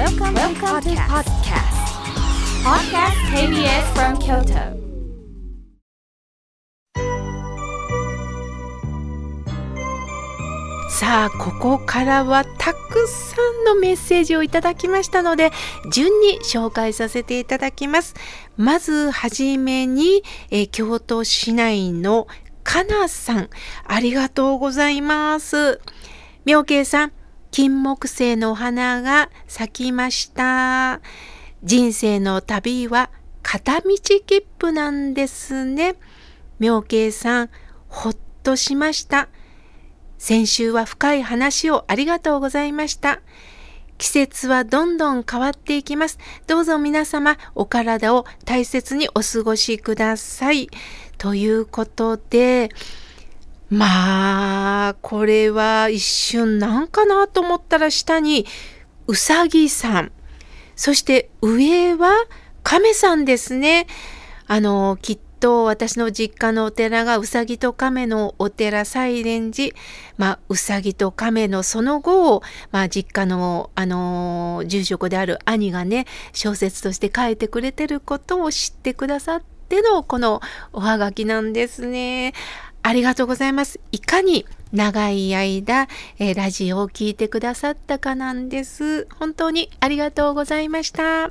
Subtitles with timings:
[0.00, 1.76] Welcome, Welcome to podcast.
[2.64, 4.80] Podcast KBS from Kyoto.
[10.88, 15.50] さあここからはたくさんのメッセージをいただきましたので
[15.92, 18.14] 順に紹介させていただきます
[18.56, 22.26] まずはじめに、え京都市内の
[22.64, 23.50] かなさん
[23.84, 25.78] ありがとうございます
[26.46, 27.12] 妙慶さん
[27.50, 31.00] 金木犀の花が咲きました
[31.62, 33.10] 人生の旅は
[33.42, 35.96] 片道切符なんですね
[36.58, 37.50] 妙慶さん
[37.88, 39.28] ほっとしました
[40.20, 43.22] 先週は深い話をありがとうございました。
[43.96, 46.18] 季節はどんどん変わっていきます。
[46.46, 50.68] どうぞ皆様お体を大切にお過ごしください。
[51.16, 52.68] ということで、
[53.70, 58.44] まあ、これは一瞬なんかなと思ったら下に
[59.06, 60.12] うさぎさん。
[60.74, 62.10] そして上は
[62.62, 63.86] 亀さんですね。
[64.46, 69.76] あの、きっと私の実家のお寺がうさぎと亀のお寺西蓮寺、
[70.18, 80.40] まあ、うさぎと亀のその後を、まあ、実家の、あの、住職である兄がね小説として書いてくれてることを知ってくださってのこの
[80.72, 82.34] おはがきなんですね。
[82.82, 83.80] ありがとうございます。
[83.92, 89.06] いかに長い間、えー、ラジオを聴いてくださったかなんです。
[89.18, 91.30] 本当にありがとうございました。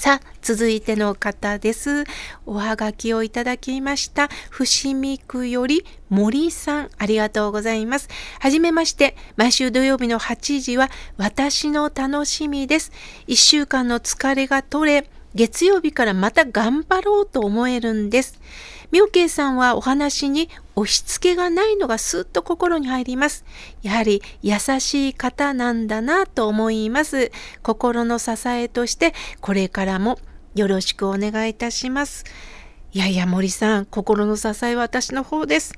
[0.00, 2.04] さあ、続いての方です。
[2.46, 4.28] おはがきをいただきました。
[4.48, 8.08] 伏見区より森さん、ありがとうございます。
[8.38, 12.92] はじめまして、毎週土曜日の8時は私の楽しみです。
[13.26, 18.40] 1週間の疲れが取れ、月曜日からまた頑張ろうと思えるんです。
[18.90, 23.44] 妙慶さんはお話に押し付けがないのがスッと心に入ります。
[23.82, 27.30] やはり優しい方なんだなと思います。
[27.62, 30.18] 心の支えとしてこれからも
[30.54, 32.24] よろしくお願いいたします。
[32.92, 35.74] いやいや森さん、心の支えは私の方です。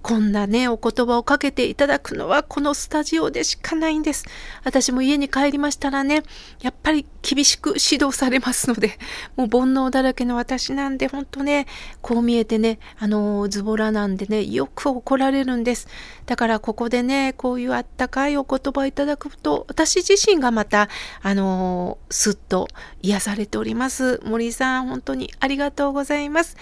[0.00, 4.26] こんなね、お言葉をかけていただくのはこのスタジオでしかないんです。
[4.64, 6.22] 私も家に帰りましたらね、
[6.62, 8.98] やっぱり厳しく指導されますので、
[9.36, 11.66] もう煩悩だらけの私なんで、ほんとね、
[12.00, 15.88] こう見えてね、あの、ズボラなんでね、よく怒られるんです。
[16.26, 20.88] だからここでね、こういうあったかいお言葉をいただくと、私自身がまた、
[21.22, 22.68] あの、すっと
[23.02, 24.20] 癒されております。
[24.24, 26.56] 森さん、本当にありがとうございます。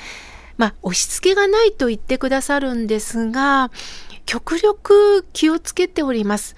[0.56, 3.70] まあ、押し付けがないと言ってくださるんですが、
[4.24, 6.56] 極力気をつけております。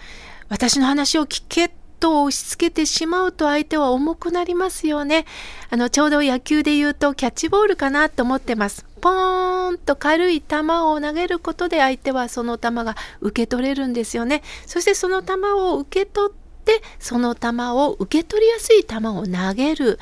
[0.48, 1.70] 私の話を聞け
[2.00, 5.26] と押し付けてしまうと相手は重くなりますよね。
[5.70, 8.86] あの、ちょうど野球で言うとキャッチボールかなと思ってます。
[9.00, 14.42] ポーンと軽い球を投げることで相手はその球が受け取れるんですよね。
[14.66, 19.98] そしてその球を受け取ってってその球を受け取りやすい球を投げる。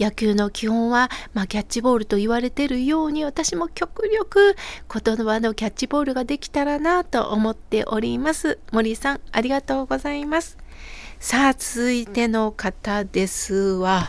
[0.00, 4.54] 野球の基本は、まあ、キャッチボールと言われているように私も極力
[4.92, 8.58] 言葉のキャッチボールができたらなと思っております。
[8.72, 10.58] 森さんありがとうございます。
[11.20, 14.08] さあ続いての方ですは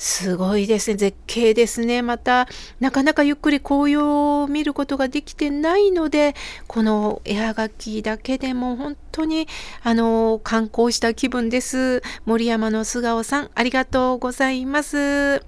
[0.00, 0.96] すごいですね。
[0.96, 2.02] 絶景ですね。
[2.02, 2.46] また、
[2.78, 6.36] なかなかゆっくり紅葉を見ることができてないので、
[6.68, 9.48] この絵はがきだけでも本当に、
[9.82, 12.00] あの、観光した気分です。
[12.26, 15.42] 森山の素顔さん、ありがとうございます。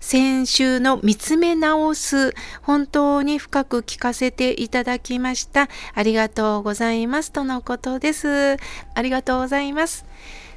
[0.00, 5.68] 先週の見つめ直す、本当に深く聞かせていただきました。
[5.92, 7.32] ありがとうございます。
[7.32, 8.56] とのことです。
[8.94, 10.06] ありがとうございます。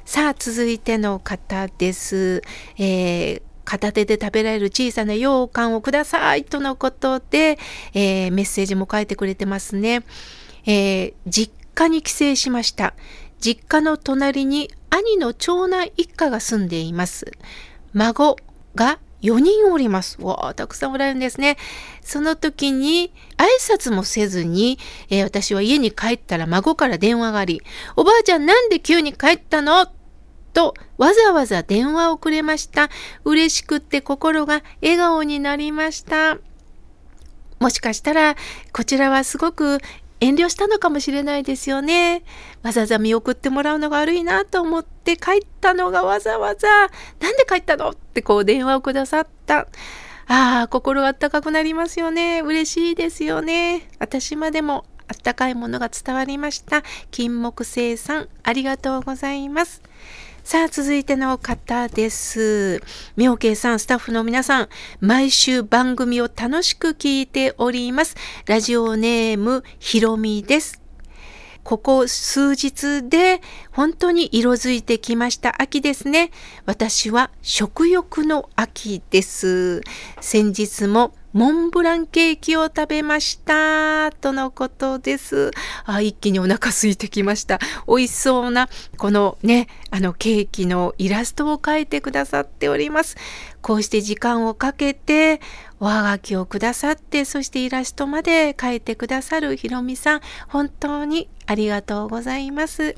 [0.04, 2.42] さあ続いての方です。
[2.78, 7.58] えー片手で食べられる小さな羊羹をくださいとのことで、
[7.94, 10.04] えー、メッセージも書いてくれてますね、
[10.66, 12.92] えー、実家に帰省しました。
[13.40, 17.32] 実家の隣に兄の長男一家が住んでいます。
[17.94, 18.36] 孫
[18.74, 20.20] が4人おります。
[20.20, 21.56] わあ、たくさんおられるんですね。
[22.02, 24.78] その時に挨拶もせずに、
[25.08, 27.62] えー、私は家に帰ったら孫から電話があり、
[27.96, 29.88] おばあちゃんなんで急に帰ったの？
[30.54, 32.88] とわざわざ電話をくれました。
[33.24, 36.38] 嬉しくって心が笑顔になりました。
[37.60, 38.36] もしかしたら
[38.72, 39.78] こちらはすごく
[40.20, 42.22] 遠慮したのかもしれないですよね。
[42.62, 46.88] わざわざ見送ってもらうのが悪いなと思って帰ったのがわざわざ、なん
[47.36, 49.66] で帰ったのってこう電話をくださった。
[50.26, 52.40] ああ、心あったかくなりますよね。
[52.40, 53.90] 嬉しいですよね。
[53.98, 56.82] 私までもあったかいものが伝わりました。
[57.10, 59.82] 金木星さん、ありがとうございます。
[60.44, 62.82] さあ、続いての方です。
[63.16, 64.68] 妙慶さん、スタッフの皆さん、
[65.00, 68.14] 毎週番組を楽しく聞いております。
[68.44, 70.82] ラジオネーム、ひろみです。
[71.62, 73.40] ここ数日で
[73.72, 76.30] 本当に色づいてきました秋ですね。
[76.66, 79.80] 私は食欲の秋です。
[80.20, 84.12] 先日もモンブランケーキを食べました。
[84.12, 85.50] とのことです。
[85.84, 87.58] あ、一気にお腹空いてきました。
[87.88, 93.16] 美味しそうな、このね、あのケーキのイラストを描いてくださっております。
[93.62, 95.40] こうして時間をかけて、
[95.80, 102.94] おはがきをくださって、そしてイラストまで描いてくださるひろみさん、本当にありがとうございます。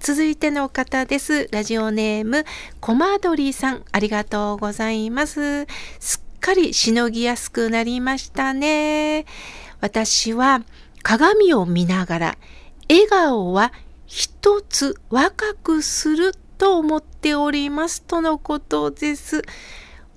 [0.00, 1.48] 続いての方です。
[1.50, 2.44] ラジオネーム、
[2.80, 5.66] コマドリさん、ありがとうございます。
[5.98, 9.24] すかりしのぎやすくなりましたね。
[9.80, 10.60] 私は
[11.02, 12.38] 鏡を見ながら
[12.86, 13.72] 笑顔は
[14.04, 19.40] 一つ若くすると思っておりますとのことです。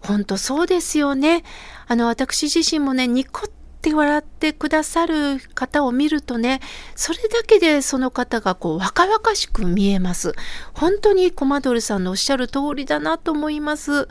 [0.02, 1.46] 本当そうですよね。
[1.88, 6.60] あの私自身もねニコッって笑ってくださる方を見るとね、
[6.96, 10.34] それだけでその方がこう若々しく見えます。
[10.74, 14.08] 本当にコマドルさんのおっしゃる通りだなと思います。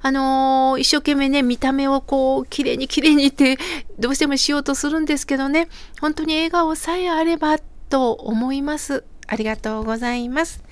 [0.00, 3.58] あのー、一生懸命ね、見た目をこう、綺麗に綺麗にって
[3.98, 5.68] どうしてもしようとするんですけどね、
[6.00, 7.58] 本当に笑顔さえあれば
[7.90, 9.04] と思います。
[9.26, 10.62] ありがとうございます。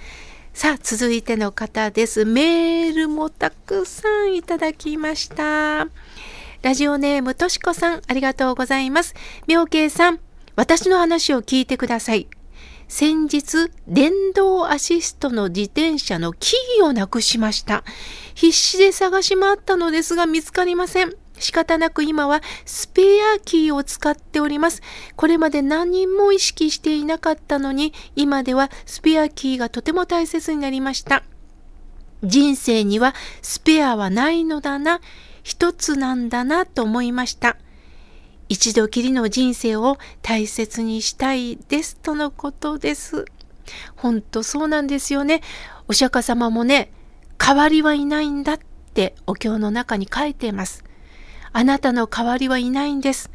[0.54, 2.24] さあ、続いての方です。
[2.24, 5.88] メールもたくさんいただきました。
[6.62, 9.14] ラジオネームとしこさん、ありがとうございます。
[9.46, 10.20] 妙慶さん、
[10.56, 12.28] 私の話を聞いてください。
[12.88, 17.84] 先日、電動アシストの自転車のキーをなくしました。
[18.34, 21.14] 必死で探し回ったのですが見つかりません。
[21.38, 24.82] 仕方なく今はスペアキーを使っております。
[25.16, 31.22] これまで何人も意識していなかったのに、今ではスペアキーがとても大切になりました。
[32.22, 35.00] 人生にはスペアはないのだな。
[35.46, 37.56] 一つなんだなと思いました。
[38.48, 43.26] 一度きりの人生を大切にしたいですとのことです。
[43.94, 45.42] 本当そうなんですよね。
[45.86, 46.90] お釈迦様もね、
[47.38, 48.58] 代わりはいないんだっ
[48.92, 50.82] てお経の中に書いています。
[51.52, 53.30] あなたの代わりはいないんです。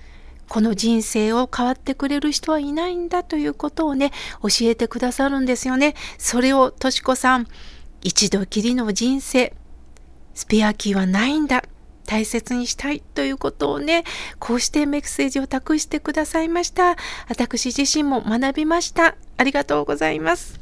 [0.50, 4.12] この人生を変わってくれる人はいないんだということをね、
[4.42, 5.96] 教えてくださるんですよね。
[6.18, 7.48] それをとしこさん、
[8.02, 9.56] 一度きりの人生、
[10.34, 11.64] スペアキーはないんだ。
[12.12, 14.04] 大切にしたいということをね、
[14.38, 16.98] こうしてメッセージを託してくださいました。
[17.30, 19.16] 私自身も学びました。
[19.38, 20.60] ありがとうございます。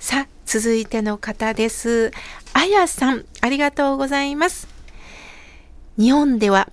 [0.00, 2.10] さあ、続いての方です。
[2.54, 4.66] あやさん、ありがとうございます。
[5.96, 6.68] 日本では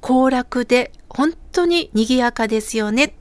[0.00, 3.12] 行楽で本当に賑やかですよね。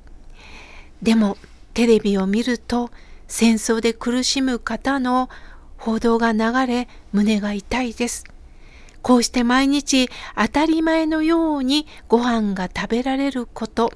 [1.02, 1.36] でも
[1.74, 2.92] テレビを見ると
[3.28, 5.30] 戦争で苦しむ方の
[5.76, 8.24] 報道が流れ胸が痛いです。
[9.08, 13.94] こうして毎日当たり前のようにご飯が食べられること、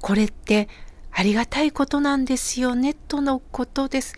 [0.00, 0.68] これって
[1.10, 4.14] ありがたいことなんですよね、とのことです。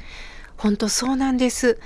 [0.58, 1.80] 本当そうなんです。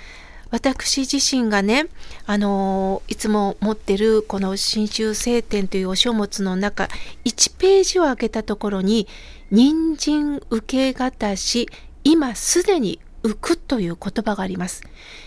[0.50, 1.86] 私自身がね、
[2.26, 6.88] あのいつも持ってるこの新州聖典というお書物の中、
[7.24, 9.06] 1ページを開けたところに、
[9.52, 11.68] 人参受け方し、
[12.02, 14.82] 今すでに浮くという言葉があります。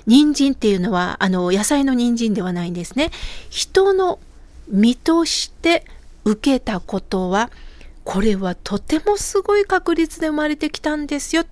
[0.06, 3.12] 人参っていうのは、あの、野菜の人参ではないんですね。
[3.50, 4.20] 人の
[4.68, 5.86] 身として
[6.24, 7.52] 受けたことは、
[8.04, 11.44] これはとてもすごい確率で生まれてきたんですよ。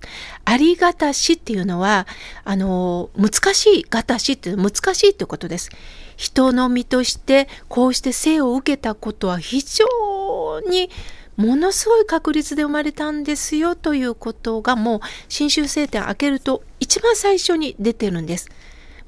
[0.44, 2.06] ありがたしっていうのは、
[2.44, 5.70] あの、難しいがたしっていうのは難しいということです。
[6.16, 10.90] 人の身としてこうして生を受けたことは非常に
[11.36, 18.48] ものすごい確率で生まれたんですよということがもう新州聖典開けると一番最初に出てるんです。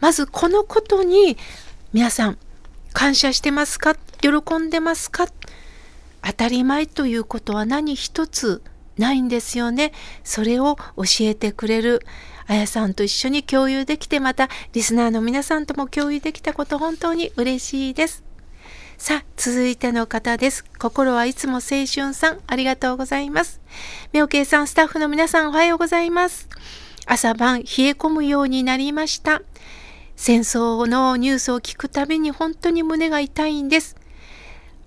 [0.00, 1.36] まずこのことに
[1.92, 2.38] 皆さん
[2.92, 3.94] 感謝してますか？
[4.20, 5.28] 喜んでますか？
[6.22, 8.62] 当たり前ということは何一つ
[8.98, 9.92] ないんですよね。
[10.24, 12.04] それを教えてくれる
[12.46, 18.25] あやさんと一緒に共有できてまたリスナーの皆さんとも共有できたこと本当に嬉しいです。
[18.98, 20.64] さあ、続いての方です。
[20.78, 23.60] 心はいつも青春さん、ありがとうございます。
[24.14, 26.48] みょうけいさん、スタッフの皆さん、おはようございます。
[27.04, 29.42] 朝晩、冷え込むようになりました。
[30.16, 33.96] 戦争のニュースを聞くたびに本当に胸が痛いんです。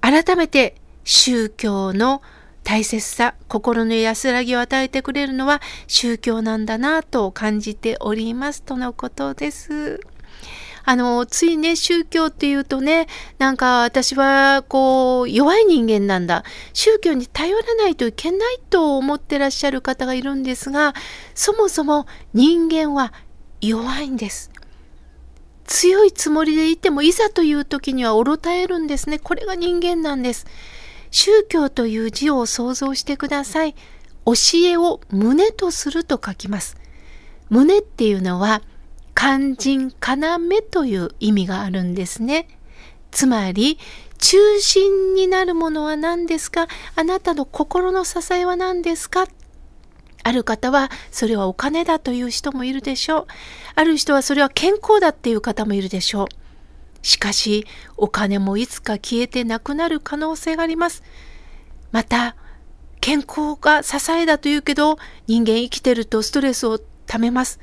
[0.01, 2.23] 改めて、宗教の
[2.63, 9.99] 大切さ、心の安らぎを与えてくれるのは宗教なんだなぁと感じておりますとのことです。
[10.89, 13.05] あの、ついね、宗教っていうとね、
[13.37, 16.43] なんか私はこう、弱い人間なんだ。
[16.73, 20.95] 宗教に頼らないといけないと思ってらっしゃる方がいるんですが、
[21.35, 23.13] そもそも人間は
[23.61, 24.49] 弱いんです。
[25.65, 29.19] 強いつもりでいても、いざという時にはおろたえるんですね。
[29.19, 30.47] これが人間なんです。
[31.11, 33.75] 宗教という字を想像してください。
[34.25, 34.33] 教
[34.65, 36.77] えを胸とすると書きます。
[37.51, 38.63] 胸っていうのは
[39.19, 42.47] 肝心要という意味があるんですね。
[43.11, 43.77] つまり
[44.17, 46.69] 中心になるものは何ですか？
[46.95, 49.25] あなたの心の支えは何ですか？
[50.23, 53.27] ある方はそれはお金だという人もいるでしょう。
[53.75, 56.27] ある人はそれは健康だっていう方もいるでしょう。
[57.01, 61.03] しかしお金もいつか消えてなくなる可能性があります。
[61.91, 62.37] また
[63.01, 64.97] 健康が支えだというけど
[65.27, 67.59] 人間生きてるとストレスをためます。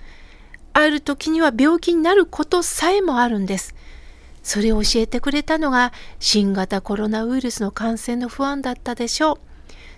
[0.79, 3.75] ある時には病気になることさえもあるんです。
[4.43, 9.39] それを教えてくれたのが新型コロナウイルスの感染の不安だったでしょう。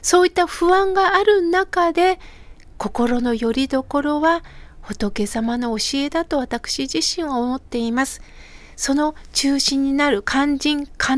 [0.03, 2.21] そういった不安がある中で
[2.77, 4.45] 心の拠り所は
[4.81, 8.23] 仏様の教えだと私自身は思っています。
[8.77, 11.17] その中心になる肝心要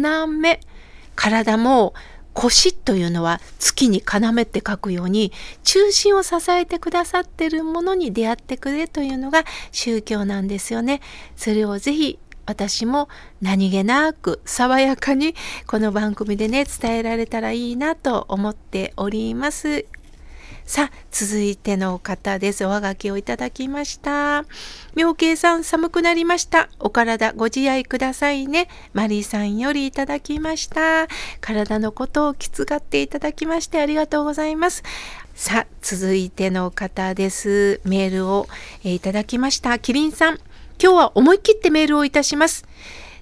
[1.14, 1.92] 体も
[2.34, 5.32] 腰というのは月に要って書くように
[5.64, 11.00] 中心を支えてくださっているものに出会ってくれというのが宗教なんですよね。
[11.36, 13.08] それをぜひ私も
[13.40, 15.34] 何気なく爽やかに
[15.66, 19.86] この番組でね伝えられたらいいなと思っております。
[20.64, 22.64] さあ、続いての方です。
[22.64, 24.44] おはがきをいただきました。
[24.94, 26.68] 妙慶さん、寒くなりました。
[26.78, 28.68] お体ご自愛くださいね。
[28.92, 31.08] マリーさんよりいただきました。
[31.40, 34.84] 体のことをきつがっていただきましてありがとうございます。
[35.34, 37.80] さあ、続いての方です。
[37.84, 38.48] メールを、
[38.84, 39.78] えいただきました。
[39.78, 40.38] キリンさん、
[40.82, 42.64] 今日は思い切ってメールをいたします。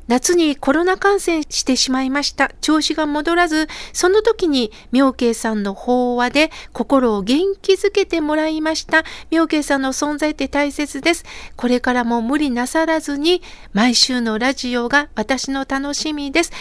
[0.08, 2.50] 夏にコロナ感染してしまいました。
[2.60, 9.04] 調子が戻らず、その時に妙慶さんの法話で心を元気づけてもらいました。
[9.30, 11.24] 妙慶さんの存在って大切です。
[11.56, 16.52] これからも無理なさらずに、毎週のラジオが私の楽しみです。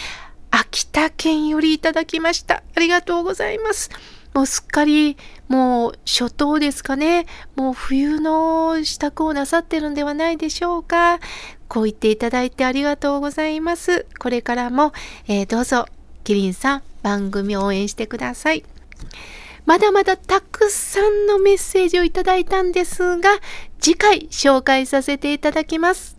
[0.50, 2.62] 秋田県よりいただきました。
[2.74, 3.90] ありがとうございます。
[4.38, 5.16] もうすっかり
[5.48, 7.26] もう初冬ですかね。
[7.56, 11.18] もう冬の支度をなさってるんではないでしょうか。
[11.66, 14.06] こう言っていただいてありがとうございます。
[14.20, 14.92] これからも、
[15.26, 15.86] えー、どうぞ、
[16.22, 18.62] キリンさん、番組を応援してください。
[19.66, 23.30] まだまだたくさんのメッセージをいただいたんですが、
[23.80, 26.17] 次回紹介させていただきます。